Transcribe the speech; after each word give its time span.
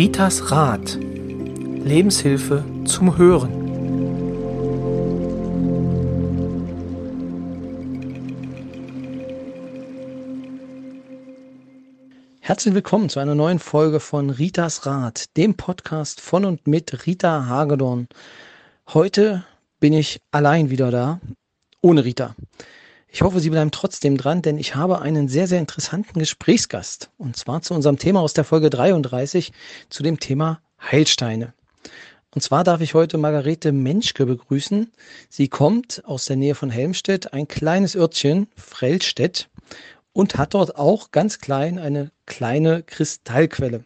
Ritas 0.00 0.50
Rat. 0.50 0.96
Lebenshilfe 0.98 2.64
zum 2.86 3.18
Hören. 3.18 3.52
Herzlich 12.40 12.72
willkommen 12.72 13.10
zu 13.10 13.20
einer 13.20 13.34
neuen 13.34 13.58
Folge 13.58 14.00
von 14.00 14.30
Ritas 14.30 14.86
Rat, 14.86 15.36
dem 15.36 15.58
Podcast 15.58 16.22
von 16.22 16.46
und 16.46 16.66
mit 16.66 17.04
Rita 17.04 17.44
Hagedorn. 17.44 18.08
Heute 18.94 19.44
bin 19.80 19.92
ich 19.92 20.22
allein 20.30 20.70
wieder 20.70 20.90
da, 20.90 21.20
ohne 21.82 22.06
Rita. 22.06 22.34
Ich 23.12 23.22
hoffe, 23.22 23.40
Sie 23.40 23.50
bleiben 23.50 23.72
trotzdem 23.72 24.16
dran, 24.16 24.40
denn 24.40 24.56
ich 24.56 24.76
habe 24.76 25.00
einen 25.00 25.28
sehr, 25.28 25.48
sehr 25.48 25.58
interessanten 25.58 26.20
Gesprächsgast. 26.20 27.10
Und 27.18 27.36
zwar 27.36 27.60
zu 27.60 27.74
unserem 27.74 27.98
Thema 27.98 28.20
aus 28.20 28.34
der 28.34 28.44
Folge 28.44 28.70
33, 28.70 29.52
zu 29.88 30.04
dem 30.04 30.20
Thema 30.20 30.60
Heilsteine. 30.80 31.52
Und 32.32 32.42
zwar 32.42 32.62
darf 32.62 32.80
ich 32.80 32.94
heute 32.94 33.18
Margarete 33.18 33.72
Menschke 33.72 34.26
begrüßen. 34.26 34.92
Sie 35.28 35.48
kommt 35.48 36.04
aus 36.04 36.26
der 36.26 36.36
Nähe 36.36 36.54
von 36.54 36.70
Helmstedt, 36.70 37.32
ein 37.32 37.48
kleines 37.48 37.96
Örtchen, 37.96 38.46
Frellstedt, 38.56 39.48
und 40.12 40.36
hat 40.36 40.54
dort 40.54 40.76
auch 40.76 41.10
ganz 41.10 41.40
klein 41.40 41.80
eine 41.80 42.12
kleine 42.26 42.84
Kristallquelle. 42.84 43.84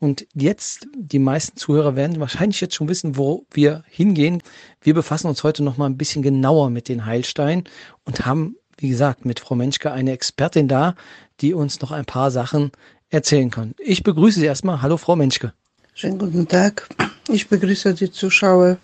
Und 0.00 0.26
jetzt, 0.32 0.86
die 0.94 1.18
meisten 1.18 1.56
Zuhörer 1.56 1.96
werden 1.96 2.20
wahrscheinlich 2.20 2.60
jetzt 2.60 2.74
schon 2.74 2.88
wissen, 2.88 3.16
wo 3.16 3.46
wir 3.50 3.82
hingehen. 3.88 4.42
Wir 4.80 4.94
befassen 4.94 5.26
uns 5.26 5.42
heute 5.42 5.64
noch 5.64 5.76
mal 5.76 5.86
ein 5.86 5.98
bisschen 5.98 6.22
genauer 6.22 6.70
mit 6.70 6.88
den 6.88 7.04
Heilsteinen 7.04 7.64
und 8.04 8.24
haben, 8.24 8.56
wie 8.76 8.88
gesagt, 8.88 9.24
mit 9.24 9.40
Frau 9.40 9.56
Menschke 9.56 9.90
eine 9.90 10.12
Expertin 10.12 10.68
da, 10.68 10.94
die 11.40 11.52
uns 11.52 11.80
noch 11.80 11.90
ein 11.90 12.04
paar 12.04 12.30
Sachen 12.30 12.70
erzählen 13.10 13.50
kann. 13.50 13.74
Ich 13.78 14.02
begrüße 14.02 14.38
Sie 14.38 14.46
erstmal. 14.46 14.82
Hallo, 14.82 14.96
Frau 14.96 15.16
Menschke. 15.16 15.52
Schönen 15.94 16.18
guten 16.18 16.46
Tag. 16.46 16.88
Ich 17.28 17.48
begrüße 17.48 17.94
die 17.94 18.10
Zuschauer 18.10 18.78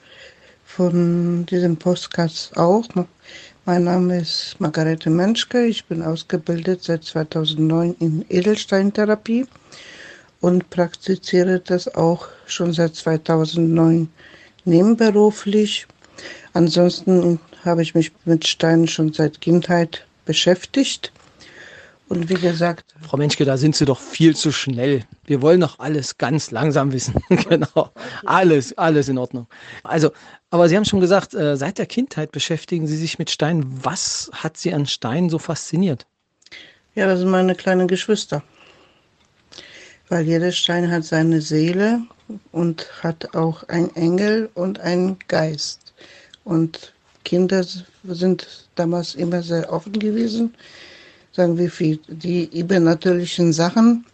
von 0.64 1.46
diesem 1.46 1.76
Podcast 1.76 2.56
auch. 2.56 2.88
Mein 3.66 3.84
Name 3.84 4.19
ist 4.19 4.56
Margarete 4.58 5.10
Menschke. 5.10 5.64
Ich 5.66 5.84
bin 5.84 6.02
ausgebildet 6.02 6.82
seit 6.82 7.04
2009 7.04 7.94
in 8.00 8.24
Edelsteintherapie 8.28 9.46
und 10.40 10.70
praktiziere 10.70 11.60
das 11.60 11.94
auch 11.94 12.28
schon 12.46 12.72
seit 12.72 12.94
2009 12.94 14.08
nebenberuflich. 14.64 15.86
Ansonsten 16.52 17.41
habe 17.64 17.82
ich 17.82 17.94
mich 17.94 18.12
mit 18.24 18.46
Steinen 18.46 18.86
schon 18.88 19.12
seit 19.12 19.41
Kindheit 19.41 20.06
beschäftigt. 20.24 21.12
Und 22.08 22.28
wie 22.28 22.34
gesagt. 22.34 22.94
Frau 23.00 23.16
Menschke, 23.16 23.46
da 23.46 23.56
sind 23.56 23.74
Sie 23.74 23.86
doch 23.86 23.98
viel 23.98 24.36
zu 24.36 24.52
schnell. 24.52 25.04
Wir 25.24 25.41
wollen 25.41 25.60
doch 25.60 25.78
alles 25.78 26.18
ganz 26.18 26.50
langsam 26.50 26.92
wissen. 26.92 27.14
genau. 27.48 27.91
Alles, 28.26 28.76
alles 28.76 29.08
in 29.08 29.16
Ordnung. 29.16 29.46
Also, 29.82 30.10
aber 30.50 30.69
Sie 30.69 30.76
haben 30.76 30.84
schon 30.84 31.00
gesagt, 31.00 31.32
äh, 31.34 31.56
seit 31.56 31.78
der 31.78 31.86
Kindheit 31.86 32.30
beschäftigen 32.30 32.86
Sie 32.86 32.96
sich 32.96 33.19
mit 33.19 33.30
Steinen. 33.30 33.64
Was 33.82 34.30
hat 34.34 34.58
Sie 34.58 34.74
an 34.74 34.86
Steinen 34.86 35.30
so 35.30 35.38
fasziniert? 35.38 36.06
Ja, 36.94 37.06
das 37.06 37.20
sind 37.20 37.30
meine 37.30 37.54
kleinen 37.54 37.88
Geschwister 37.88 38.42
weil 40.08 40.24
jeder 40.27 40.52
Stein 40.52 40.91
hat 40.91 41.05
seine 41.05 41.41
Seele 41.41 42.02
und 42.52 42.86
hat 43.02 43.34
auch 43.34 43.66
einen 43.69 43.94
Engel 43.97 44.50
und 44.55 44.80
einen 44.80 45.19
Geist. 45.28 45.92
Und 46.44 46.92
Kinder 47.24 47.64
sind 48.05 48.69
damals 48.75 49.14
immer 49.14 49.42
sehr 49.42 49.72
offen 49.72 49.98
gewesen, 49.98 50.55
sagen 51.32 51.56
wir, 51.56 51.70
für 51.70 51.97
die 52.08 52.44
übernatürlichen 52.58 53.52
Sachen. 53.52 54.05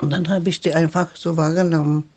Und 0.00 0.10
dann 0.10 0.28
habe 0.28 0.48
ich 0.48 0.60
die 0.60 0.72
einfach 0.74 1.14
so 1.14 1.36
wahrgenommen. 1.36 2.08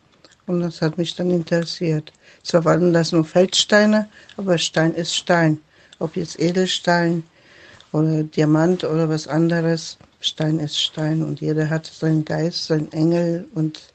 Und 0.46 0.60
das 0.60 0.80
hat 0.80 0.96
mich 0.96 1.14
dann 1.14 1.30
interessiert. 1.30 2.12
Zwar 2.42 2.64
waren 2.64 2.92
das 2.92 3.12
nur 3.12 3.24
Feldsteine, 3.24 4.08
aber 4.36 4.56
Stein 4.56 4.94
ist 4.94 5.14
Stein. 5.14 5.60
Ob 5.98 6.16
jetzt 6.16 6.38
Edelstein 6.38 7.22
oder 7.92 8.22
Diamant 8.22 8.84
oder 8.84 9.08
was 9.08 9.26
anderes. 9.26 9.98
Stein 10.20 10.58
ist 10.58 10.80
Stein 10.80 11.22
und 11.22 11.40
jeder 11.40 11.70
hat 11.70 11.86
seinen 11.86 12.24
Geist, 12.24 12.66
seinen 12.66 12.90
Engel 12.92 13.48
und 13.54 13.92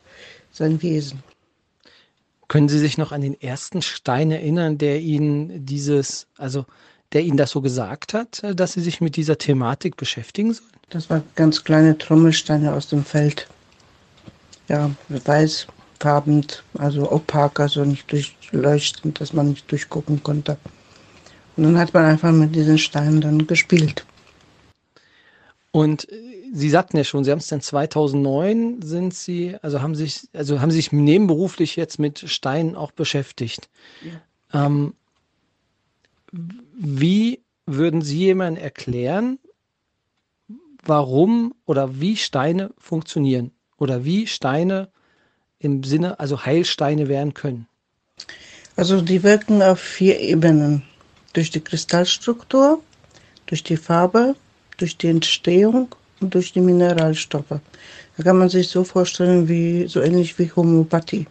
sein 0.52 0.82
Wesen. 0.82 1.24
Können 2.48 2.70
Sie 2.70 2.80
sich 2.80 2.98
noch 2.98 3.12
an 3.12 3.22
den 3.22 3.40
ersten 3.40 3.82
Stein 3.82 4.30
erinnern, 4.30 4.78
der 4.78 5.00
Ihnen 5.00 5.66
dieses, 5.66 6.28
also 6.38 6.66
der 7.14 7.24
Ihnen 7.24 7.38
das 7.38 7.52
so 7.52 7.62
gesagt 7.62 8.14
hat, 8.14 8.42
dass 8.56 8.74
Sie 8.74 8.82
sich 8.82 9.00
mit 9.00 9.16
dieser 9.16 9.38
Thematik 9.38 9.96
beschäftigen 9.96 10.54
sollen? 10.54 10.70
Das 10.90 11.10
waren 11.10 11.24
ganz 11.36 11.64
kleine 11.64 11.98
Trommelsteine 11.98 12.74
aus 12.74 12.90
dem 12.90 13.06
Feld. 13.06 13.48
Ja, 14.68 14.92
weißfarben, 15.08 16.46
also 16.78 17.10
opak, 17.10 17.60
also 17.62 17.86
nicht 17.86 18.12
durchleuchtend, 18.12 19.22
dass 19.22 19.32
man 19.32 19.50
nicht 19.50 19.72
durchgucken 19.72 20.22
konnte. 20.22 20.58
Und 21.56 21.64
dann 21.64 21.78
hat 21.78 21.94
man 21.94 22.06
einfach 22.06 22.32
mit 22.32 22.54
diesen 22.54 22.78
Steinen 22.78 23.22
dann 23.22 23.48
gespielt. 23.48 24.06
Und 25.72 26.12
äh, 26.12 26.16
Sie 26.54 26.70
sagten 26.70 26.98
ja 26.98 27.04
schon, 27.04 27.24
Sie 27.24 27.32
haben 27.32 27.40
es 27.40 27.48
dann 27.48 27.62
2009 27.62 28.82
sind 28.82 29.14
Sie, 29.14 29.56
also 29.62 29.82
haben 29.82 29.96
sich, 29.96 30.28
also 30.34 30.60
haben 30.60 30.72
Sie 30.72 30.78
sich 30.78 30.92
nebenberuflich 30.92 31.76
jetzt 31.76 31.98
mit 31.98 32.30
Steinen 32.30 32.76
auch 32.76 32.92
beschäftigt. 32.92 33.70
Ja. 34.04 34.66
Ähm, 34.66 34.94
wie 36.32 37.42
würden 37.66 38.02
Sie 38.02 38.18
jemandem 38.18 38.64
erklären, 38.64 39.40
warum 40.84 41.54
oder 41.66 42.00
wie 42.02 42.18
Steine 42.18 42.72
funktionieren 42.78 43.52
oder 43.78 44.04
wie 44.04 44.28
Steine 44.28 44.90
im 45.60 45.84
Sinne, 45.84 46.20
also 46.20 46.46
Heilsteine 46.46 47.08
werden 47.08 47.34
können? 47.34 47.68
Also 48.76 49.02
die 49.02 49.24
wirken 49.24 49.62
auf 49.62 49.80
vier 49.80 50.20
Ebenen. 50.20 50.84
Durch 51.34 51.50
die 51.50 51.62
Kristallstruktur, 51.62 52.82
durch 53.46 53.64
die 53.64 53.78
Farbe, 53.78 54.36
durch 54.82 54.98
die 54.98 55.08
Entstehung 55.08 55.96
und 56.20 56.34
durch 56.34 56.54
die 56.54 56.62
Mineralstoffe. 56.62 57.60
Da 58.18 58.24
kann 58.24 58.38
man 58.38 58.50
sich 58.50 58.68
so 58.68 58.84
vorstellen, 58.84 59.48
wie 59.48 59.88
so 59.88 60.02
ähnlich 60.02 60.38
wie 60.38 60.52
Homöopathie. 60.56 61.28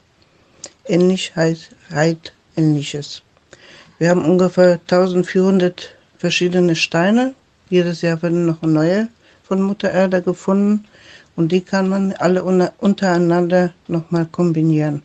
Ähnlich 0.86 1.34
heißt 1.36 1.70
halt 1.90 2.32
ähnliches. 2.56 3.22
Wir 3.98 4.10
haben 4.10 4.24
ungefähr 4.24 4.80
1400 4.88 5.94
verschiedene 6.18 6.74
Steine. 6.74 7.34
Jedes 7.68 8.02
Jahr 8.02 8.20
werden 8.22 8.46
noch 8.46 8.62
neue 8.62 9.08
von 9.42 9.62
Mutter 9.62 9.90
Erde 9.90 10.22
gefunden 10.22 10.84
und 11.36 11.52
die 11.52 11.60
kann 11.60 11.88
man 11.88 12.12
alle 12.14 12.42
untereinander 12.42 13.72
nochmal 13.88 14.26
kombinieren. 14.26 15.02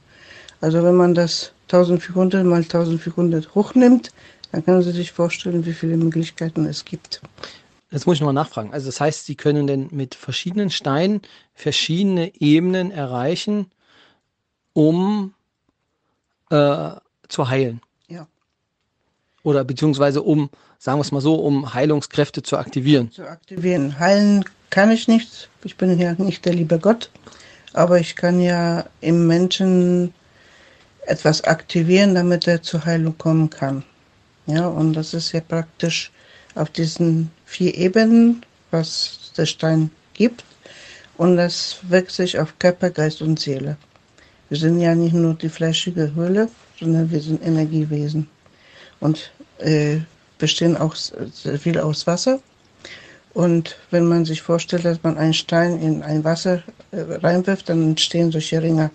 Also 0.61 0.83
wenn 0.83 0.95
man 0.95 1.13
das 1.13 1.51
1400 1.67 2.45
mal 2.45 2.61
1400 2.61 3.53
hochnimmt, 3.53 4.11
dann 4.51 4.63
können 4.63 4.81
Sie 4.81 4.91
sich 4.91 5.11
vorstellen, 5.11 5.65
wie 5.65 5.73
viele 5.73 5.97
Möglichkeiten 5.97 6.65
es 6.65 6.85
gibt. 6.85 7.21
Jetzt 7.91 8.07
muss 8.07 8.15
ich 8.15 8.21
nochmal 8.21 8.33
nachfragen. 8.33 8.73
Also 8.73 8.87
das 8.87 8.99
heißt, 8.99 9.25
Sie 9.25 9.35
können 9.35 9.67
denn 9.67 9.87
mit 9.91 10.15
verschiedenen 10.15 10.69
Steinen 10.69 11.21
verschiedene 11.53 12.33
Ebenen 12.41 12.91
erreichen, 12.91 13.67
um 14.73 15.33
äh, 16.49 16.91
zu 17.27 17.49
heilen. 17.49 17.81
Ja. 18.07 18.27
Oder 19.43 19.63
beziehungsweise 19.63 20.21
um, 20.23 20.49
sagen 20.79 20.97
wir 20.97 21.03
es 21.03 21.11
mal 21.11 21.21
so, 21.21 21.35
um 21.35 21.73
Heilungskräfte 21.73 22.43
zu 22.43 22.57
aktivieren. 22.57 23.11
Zu 23.11 23.27
aktivieren. 23.29 23.99
Heilen 23.99 24.43
kann 24.69 24.91
ich 24.91 25.07
nicht. 25.07 25.49
Ich 25.63 25.77
bin 25.77 25.97
ja 25.99 26.13
nicht 26.13 26.45
der 26.45 26.53
liebe 26.53 26.79
Gott. 26.79 27.09
Aber 27.73 27.99
ich 27.99 28.15
kann 28.15 28.41
ja 28.41 28.85
im 29.01 29.27
Menschen 29.27 30.13
etwas 31.05 31.43
aktivieren, 31.43 32.15
damit 32.15 32.47
er 32.47 32.61
zur 32.61 32.85
Heilung 32.85 33.17
kommen 33.17 33.49
kann. 33.49 33.83
Ja, 34.47 34.67
und 34.67 34.93
das 34.93 35.13
ist 35.13 35.31
ja 35.31 35.41
praktisch 35.41 36.11
auf 36.55 36.69
diesen 36.69 37.31
vier 37.45 37.75
Ebenen, 37.75 38.43
was 38.71 39.31
der 39.37 39.45
Stein 39.45 39.91
gibt. 40.13 40.43
Und 41.17 41.37
das 41.37 41.77
wirkt 41.83 42.11
sich 42.11 42.37
auf 42.39 42.57
Körper, 42.59 42.89
Geist 42.89 43.21
und 43.21 43.39
Seele. 43.39 43.77
Wir 44.49 44.57
sind 44.57 44.79
ja 44.79 44.93
nicht 44.93 45.13
nur 45.13 45.33
die 45.33 45.49
fleischige 45.49 46.13
Hülle, 46.15 46.49
sondern 46.79 47.09
wir 47.09 47.21
sind 47.21 47.45
Energiewesen. 47.45 48.27
Und 48.99 49.31
äh, 49.59 49.99
bestehen 50.37 50.77
auch 50.77 50.95
sehr 50.95 51.59
viel 51.59 51.79
aus 51.79 52.05
Wasser. 52.05 52.39
Und 53.33 53.77
wenn 53.91 54.05
man 54.05 54.25
sich 54.25 54.41
vorstellt, 54.41 54.85
dass 54.85 55.03
man 55.03 55.17
einen 55.17 55.33
Stein 55.33 55.79
in 55.79 56.03
ein 56.03 56.23
Wasser 56.23 56.63
äh, 56.91 57.01
reinwirft, 57.01 57.69
dann 57.69 57.83
entstehen 57.83 58.31
solche 58.31 58.61
Ringe. 58.61 58.91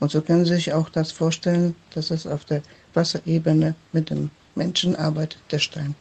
Und 0.00 0.10
so 0.10 0.22
können 0.22 0.44
Sie 0.44 0.54
sich 0.54 0.72
auch 0.72 0.88
das 0.88 1.12
vorstellen, 1.12 1.76
dass 1.94 2.10
es 2.10 2.26
auf 2.26 2.44
der 2.44 2.62
Wasserebene 2.94 3.74
mit 3.92 4.10
dem 4.10 4.30
Menschen 4.54 4.96
arbeitet, 4.96 5.38
der 5.50 5.58
Stein. 5.58 5.94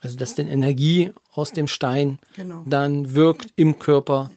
Also 0.00 0.16
dass 0.16 0.34
denn 0.34 0.48
Energie 0.48 1.12
aus 1.32 1.52
dem 1.52 1.66
Stein 1.66 2.18
genau. 2.34 2.62
dann 2.66 3.14
wirkt 3.14 3.48
im 3.56 3.78
Körper 3.78 4.30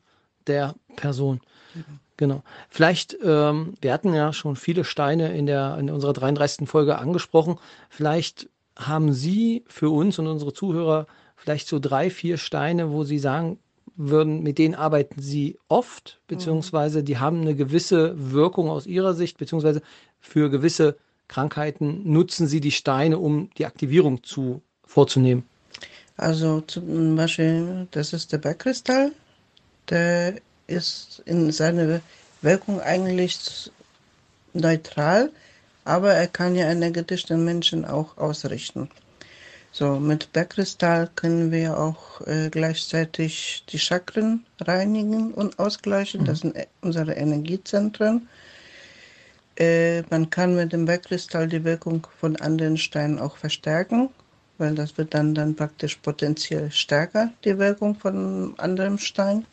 der 0.47 0.75
Person. 0.95 1.41
Genau. 1.73 1.85
genau. 2.17 2.43
Vielleicht, 2.69 3.17
ähm, 3.23 3.75
wir 3.81 3.93
hatten 3.93 4.13
ja 4.13 4.33
schon 4.33 4.55
viele 4.55 4.83
Steine 4.83 5.35
in, 5.35 5.45
der, 5.45 5.77
in 5.77 5.89
unserer 5.89 6.13
33. 6.13 6.67
Folge 6.67 6.97
angesprochen. 6.97 7.57
Vielleicht 7.89 8.49
haben 8.77 9.13
Sie 9.13 9.63
für 9.67 9.89
uns 9.89 10.17
und 10.19 10.27
unsere 10.27 10.53
Zuhörer 10.53 11.07
vielleicht 11.35 11.67
so 11.67 11.79
drei, 11.79 12.09
vier 12.09 12.37
Steine, 12.37 12.91
wo 12.91 13.03
Sie 13.03 13.19
sagen, 13.19 13.59
würden, 13.95 14.41
mit 14.43 14.57
denen 14.57 14.75
arbeiten 14.75 15.21
Sie 15.21 15.57
oft, 15.67 16.21
beziehungsweise 16.27 17.03
die 17.03 17.17
haben 17.17 17.41
eine 17.41 17.53
gewisse 17.53 18.31
Wirkung 18.31 18.69
aus 18.69 18.87
Ihrer 18.87 19.13
Sicht, 19.13 19.37
beziehungsweise 19.37 19.81
für 20.19 20.49
gewisse 20.49 20.97
Krankheiten 21.27 22.09
nutzen 22.09 22.47
Sie 22.47 22.61
die 22.61 22.71
Steine, 22.71 23.19
um 23.19 23.49
die 23.57 23.65
Aktivierung 23.65 24.23
zu 24.23 24.61
vorzunehmen? 24.89 25.43
Also 26.17 26.61
zum 26.61 27.15
Beispiel, 27.15 27.87
das 27.91 28.11
ist 28.11 28.33
der 28.33 28.39
Bergkristall. 28.39 29.11
Der 29.89 30.35
ist 30.67 31.21
in 31.25 31.51
seiner 31.51 32.01
Wirkung 32.41 32.81
eigentlich 32.81 33.71
neutral, 34.53 35.31
aber 35.85 36.13
er 36.13 36.27
kann 36.27 36.55
ja 36.55 36.69
energetisch 36.69 37.25
den 37.25 37.45
Menschen 37.45 37.85
auch 37.85 38.17
ausrichten. 38.17 38.89
So, 39.71 39.99
mit 39.99 40.33
Bergkristall 40.33 41.09
können 41.15 41.51
wir 41.51 41.77
auch 41.79 42.21
äh, 42.25 42.49
gleichzeitig 42.49 43.63
die 43.69 43.77
Chakren 43.77 44.45
reinigen 44.59 45.31
und 45.31 45.59
ausgleichen. 45.59 46.25
Das 46.25 46.39
sind 46.39 46.55
äh, 46.55 46.65
unsere 46.81 47.13
Energiezentren. 47.13 48.27
Äh, 49.57 50.01
man 50.09 50.29
kann 50.31 50.55
mit 50.55 50.73
dem 50.73 50.85
Bergkristall 50.85 51.47
die 51.47 51.63
Wirkung 51.63 52.07
von 52.19 52.35
anderen 52.37 52.77
Steinen 52.77 53.19
auch 53.19 53.37
verstärken, 53.37 54.09
weil 54.59 54.75
das 54.75 54.97
wird 54.97 55.13
dann, 55.13 55.33
dann 55.33 55.55
praktisch 55.55 55.95
potenziell 55.95 56.71
stärker, 56.71 57.31
die 57.43 57.57
Wirkung 57.57 57.95
von 57.95 58.53
anderem 58.57 58.97
Stein. 58.97 59.45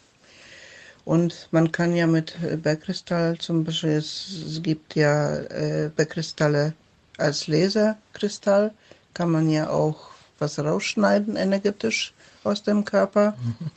Und 1.06 1.48
man 1.52 1.70
kann 1.70 1.94
ja 1.94 2.06
mit 2.08 2.36
äh, 2.42 2.56
Bergkristall 2.56 3.38
zum 3.38 3.62
Beispiel, 3.64 3.90
es, 3.90 4.26
es 4.44 4.62
gibt 4.62 4.96
ja 4.96 5.36
äh, 5.36 5.88
Bergkristalle 5.94 6.74
als 7.16 7.46
Laserkristall, 7.46 8.74
kann 9.14 9.30
man 9.30 9.48
ja 9.48 9.70
auch 9.70 10.10
was 10.40 10.58
rausschneiden 10.58 11.36
energetisch 11.36 12.12
aus 12.42 12.64
dem 12.64 12.84
Körper. 12.84 13.36
Mhm. 13.40 13.70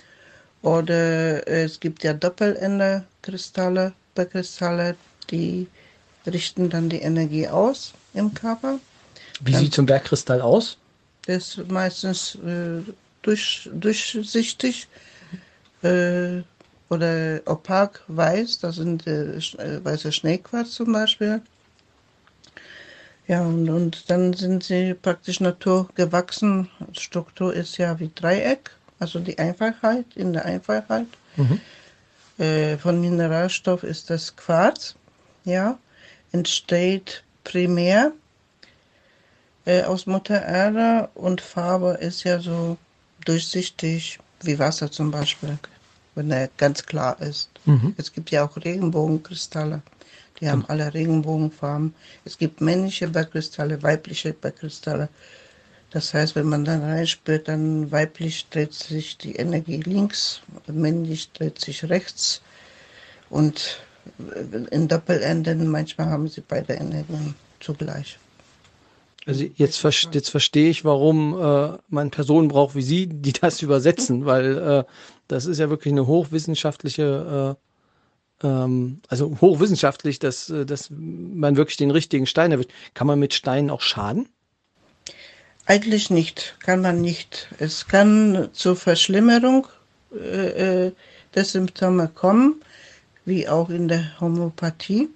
Oder 0.64 1.48
es 1.48 1.80
gibt 1.80 2.04
ja 2.04 2.14
Doppelende-Kristalle, 2.14 3.94
Bergkristalle, 4.16 4.96
die 5.30 5.68
richten 6.26 6.70
dann 6.70 6.90
die 6.90 7.02
Energie 7.02 7.48
aus 7.48 7.94
im 8.16 8.34
Körper. 8.34 8.80
Wie 9.40 9.52
dann, 9.52 9.62
sieht 9.62 9.76
so 9.76 9.84
ein 9.84 9.86
Bergkristall 9.86 10.42
aus? 10.42 10.79
Der 11.30 11.38
ist 11.38 11.64
meistens 11.70 12.34
äh, 12.44 12.82
durch, 13.22 13.70
durchsichtig 13.72 14.88
äh, 15.84 16.42
oder 16.90 17.42
opak 17.46 18.02
weiß. 18.08 18.58
Das 18.58 18.78
sind 18.78 19.06
äh, 19.06 19.38
äh 19.38 19.86
weiße 19.86 20.12
Schneequarz 20.12 20.72
zum 20.72 20.92
Beispiel. 20.92 21.40
Ja, 23.28 23.44
und, 23.44 23.70
und 23.70 24.10
dann 24.10 24.34
sind 24.34 24.64
sie 24.64 24.96
praktisch 24.96 25.40
naturgewachsen. 25.40 26.68
Struktur 26.98 27.54
ist 27.54 27.78
ja 27.78 28.00
wie 28.00 28.10
Dreieck, 28.16 28.72
also 28.98 29.20
die 29.20 29.38
Einfachheit 29.38 30.08
in 30.16 30.34
der 30.34 30.46
Einfachheit. 30.46 31.06
Mhm. 31.36 31.62
Äh, 32.44 32.78
von 32.80 33.00
Mineralstoff 33.00 33.84
ist 33.84 34.10
das 34.10 34.36
Quarz, 34.36 34.96
ja, 35.46 35.78
entsteht 36.32 37.24
primär 37.44 38.14
äh, 39.66 39.84
aus 39.84 40.06
Mutter 40.06 40.42
Erde 40.42 41.10
und 41.16 41.42
Farbe 41.42 41.98
ist 42.00 42.24
ja 42.24 42.40
so 42.40 42.78
durchsichtig 43.26 44.20
wie 44.42 44.58
Wasser 44.58 44.92
zum 44.92 45.12
Beispiel, 45.12 45.58
wenn 46.16 46.32
er 46.32 46.50
ganz 46.58 46.86
klar 46.86 47.20
ist. 47.22 47.50
Mhm. 47.66 47.94
Es 47.98 48.14
gibt 48.14 48.32
ja 48.32 48.46
auch 48.46 48.56
Regenbogenkristalle. 48.58 49.82
Die 50.40 50.50
haben 50.50 50.64
alle 50.70 50.94
Regenbogenfarben. 50.94 51.94
Es 52.24 52.38
gibt 52.38 52.62
männliche 52.62 53.10
Bergkristalle, 53.10 53.84
weibliche 53.84 54.32
Bergkristalle. 54.32 55.10
Das 55.92 56.14
heißt, 56.14 56.36
wenn 56.36 56.48
man 56.48 56.64
dann 56.64 56.82
reinspürt, 56.82 57.48
dann 57.48 57.92
weiblich 57.92 58.48
dreht 58.50 58.74
sich 58.74 59.18
die 59.18 59.36
Energie 59.36 59.82
links, 59.82 60.42
männlich 60.68 61.32
dreht 61.34 61.60
sich 61.60 61.90
rechts. 61.90 62.42
Und 63.30 63.82
in 64.72 64.88
Doppelenden, 64.88 65.68
manchmal 65.68 66.08
haben 66.08 66.28
sie 66.30 66.42
beide 66.42 66.74
Energien 66.74 67.36
zugleich. 67.60 68.18
Also 69.26 69.46
jetzt, 69.56 69.84
jetzt 69.84 70.30
verstehe 70.30 70.70
ich, 70.70 70.86
warum 70.86 71.40
äh, 71.40 71.78
man 71.90 72.10
Personen 72.10 72.48
braucht 72.48 72.76
wie 72.76 72.82
Sie, 72.82 73.08
die 73.08 73.34
das 73.42 73.62
übersetzen, 73.62 74.26
weil 74.26 74.58
äh, 74.58 74.84
das 75.28 75.46
ist 75.46 75.60
ja 75.60 75.70
wirklich 75.70 75.92
eine 75.92 76.08
hochwissenschaftliche 76.08 77.58
äh, 77.58 77.66
ähm, 78.44 79.02
also 79.08 79.38
hochwissenschaftlich, 79.42 80.20
dass, 80.20 80.50
äh, 80.50 80.66
dass 80.66 80.90
man 80.92 81.58
wirklich 81.58 81.78
den 81.78 81.92
richtigen 81.92 82.26
Stein 82.26 82.52
erwischt. 82.52 82.72
Kann 82.94 83.08
man 83.08 83.20
mit 83.20 83.34
Steinen 83.34 83.70
auch 83.70 83.82
schaden? 83.82 84.30
Eigentlich 85.66 86.10
nicht, 86.10 86.56
kann 86.60 86.82
man 86.82 87.02
nicht. 87.02 87.50
Es 87.60 87.88
kann 87.88 88.50
zur 88.54 88.76
Verschlimmerung 88.76 89.68
äh, 90.14 90.88
äh, 90.88 90.92
der 91.36 91.46
Symptome 91.46 92.08
kommen, 92.08 92.62
wie 93.26 93.48
auch 93.48 93.70
in 93.70 93.88
der 93.88 94.20
Homöopathie. 94.20 95.10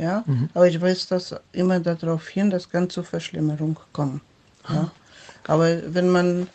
Ja, 0.00 0.24
mhm. 0.26 0.48
aber 0.54 0.66
ich 0.66 0.80
weiß 0.80 1.08
das 1.08 1.34
immer 1.52 1.78
darauf 1.78 2.26
hin, 2.26 2.48
das 2.48 2.70
kann 2.70 2.88
zur 2.88 3.04
Verschlimmerung 3.04 3.78
kommen. 3.92 4.22
Ja. 4.66 4.74
Ah. 4.74 4.90
Aber 5.46 5.94
wenn 5.94 6.08
man 6.08 6.48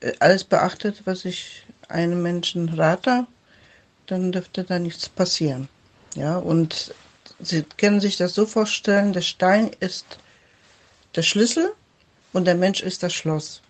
äh, 0.00 0.12
alles 0.20 0.44
beachtet, 0.44 1.02
was 1.06 1.24
ich 1.24 1.64
einem 1.88 2.22
Menschen 2.22 2.68
rate, 2.68 3.26
dann 4.06 4.32
dürfte 4.32 4.64
da 4.64 4.78
nichts 4.78 5.08
passieren. 5.08 5.68
Ja, 6.14 6.36
und 6.36 6.94
Sie 7.40 7.62
können 7.62 8.00
sich 8.00 8.16
das 8.16 8.34
so 8.34 8.44
vorstellen, 8.44 9.12
der 9.12 9.22
Stein 9.22 9.70
ist 9.80 10.18
der 11.14 11.22
Schlüssel 11.22 11.72
und 12.32 12.46
der 12.46 12.56
Mensch 12.56 12.82
ist 12.82 13.02
das 13.02 13.14
Schloss. 13.14 13.62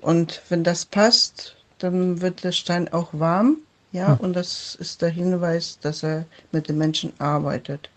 Und 0.00 0.42
wenn 0.48 0.62
das 0.62 0.84
passt, 0.84 1.56
dann 1.78 2.20
wird 2.20 2.44
der 2.44 2.52
Stein 2.52 2.92
auch 2.92 3.08
warm, 3.12 3.58
ja, 3.92 4.08
hm. 4.08 4.16
und 4.18 4.32
das 4.34 4.74
ist 4.74 5.00
der 5.00 5.08
Hinweis, 5.08 5.78
dass 5.80 6.02
er 6.02 6.26
mit 6.52 6.68
den 6.68 6.76
Menschen 6.76 7.12
arbeitet. 7.18 7.88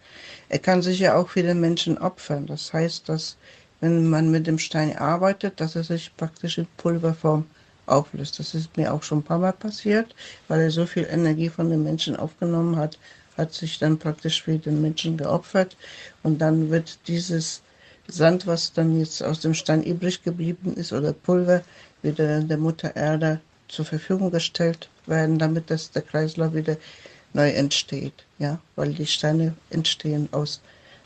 Er 0.49 0.59
kann 0.59 0.81
sich 0.81 0.99
ja 0.99 1.15
auch 1.15 1.29
für 1.29 1.43
den 1.43 1.59
Menschen 1.59 1.97
opfern. 1.97 2.47
Das 2.47 2.73
heißt, 2.73 3.07
dass 3.09 3.37
wenn 3.81 4.09
man 4.09 4.29
mit 4.29 4.47
dem 4.47 4.59
Stein 4.59 4.97
arbeitet, 4.97 5.59
dass 5.61 5.75
er 5.75 5.83
sich 5.83 6.11
praktisch 6.17 6.57
in 6.57 6.67
Pulverform 6.77 7.45
auflöst. 7.85 8.39
Das 8.39 8.53
ist 8.53 8.75
mir 8.77 8.93
auch 8.93 9.03
schon 9.03 9.19
ein 9.19 9.23
paar 9.23 9.39
Mal 9.39 9.53
passiert, 9.53 10.15
weil 10.47 10.61
er 10.61 10.71
so 10.71 10.85
viel 10.85 11.07
Energie 11.09 11.49
von 11.49 11.69
den 11.69 11.83
Menschen 11.83 12.15
aufgenommen 12.15 12.75
hat, 12.75 12.97
hat 13.37 13.53
sich 13.53 13.79
dann 13.79 13.97
praktisch 13.97 14.43
für 14.43 14.57
den 14.57 14.81
Menschen 14.81 15.17
geopfert 15.17 15.75
und 16.23 16.39
dann 16.39 16.69
wird 16.69 16.99
dieses 17.07 17.61
Sand, 18.07 18.47
was 18.47 18.73
dann 18.73 18.99
jetzt 18.99 19.23
aus 19.23 19.39
dem 19.39 19.53
Stein 19.53 19.83
übrig 19.83 20.23
geblieben 20.23 20.73
ist 20.75 20.93
oder 20.93 21.13
Pulver, 21.13 21.61
wieder 22.01 22.41
der 22.41 22.57
Mutter 22.57 22.95
Erde 22.95 23.39
zur 23.67 23.85
Verfügung 23.85 24.31
gestellt 24.31 24.89
werden, 25.05 25.37
damit 25.37 25.69
das 25.69 25.91
der 25.91 26.01
Kreislauf 26.01 26.53
wieder 26.53 26.77
neu 27.33 27.49
entsteht. 27.49 28.25
Ja, 28.37 28.59
weil 28.75 28.93
die 28.93 29.05
Steine 29.05 29.55
entstehen 29.69 30.29
aus 30.31 30.61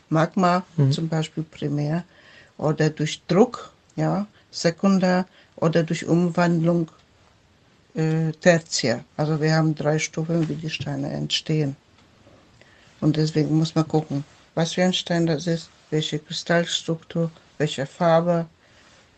Magma, 0.09 0.63
mhm. 0.77 0.91
zum 0.91 1.09
Beispiel 1.09 1.43
primär, 1.43 2.03
oder 2.57 2.89
durch 2.89 3.21
Druck, 3.27 3.71
ja, 3.95 4.27
sekundär 4.51 5.25
oder 5.55 5.83
durch 5.83 6.05
Umwandlung 6.05 6.89
äh, 7.95 8.31
tertiär. 8.33 9.03
Also 9.17 9.41
wir 9.41 9.53
haben 9.53 9.75
drei 9.75 9.99
Stufen, 9.99 10.47
wie 10.47 10.55
die 10.55 10.69
Steine 10.69 11.11
entstehen. 11.11 11.75
Und 13.01 13.17
deswegen 13.17 13.57
muss 13.57 13.75
man 13.75 13.87
gucken, 13.87 14.23
was 14.55 14.73
für 14.73 14.83
ein 14.83 14.93
Stein 14.93 15.25
das 15.25 15.47
ist, 15.47 15.69
welche 15.89 16.19
Kristallstruktur, 16.19 17.31
welche 17.57 17.85
Farbe, 17.85 18.45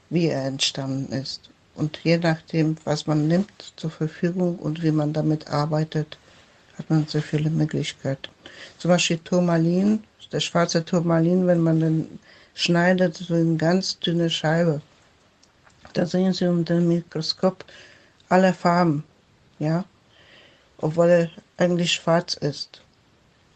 wie 0.09 0.27
er 0.27 0.45
entstanden 0.45 1.11
ist. 1.13 1.49
Und 1.75 1.99
je 2.03 2.17
nachdem, 2.17 2.77
was 2.85 3.05
man 3.05 3.27
nimmt 3.27 3.73
zur 3.75 3.91
Verfügung 3.91 4.57
und 4.57 4.81
wie 4.81 4.91
man 4.91 5.13
damit 5.13 5.47
arbeitet, 5.47 6.17
hat 6.77 6.89
man 6.89 7.07
sehr 7.07 7.21
viele 7.21 7.49
Möglichkeiten. 7.49 8.29
Zum 8.77 8.89
Beispiel 8.89 9.17
Turmalin, 9.19 10.03
der 10.31 10.39
schwarze 10.39 10.83
Turmalin, 10.83 11.47
wenn 11.47 11.61
man 11.61 11.79
den 11.79 12.19
schneidet, 12.53 13.15
so 13.17 13.35
in 13.35 13.57
ganz 13.57 13.99
dünne 13.99 14.29
Scheibe, 14.29 14.81
da 15.93 16.05
sehen 16.05 16.33
Sie 16.33 16.45
unter 16.45 16.75
dem 16.75 16.87
Mikroskop 16.87 17.63
alle 18.29 18.53
Farben, 18.53 19.03
ja, 19.59 19.85
obwohl 20.77 21.09
er 21.09 21.29
eigentlich 21.57 21.93
schwarz 21.93 22.33
ist. 22.33 22.81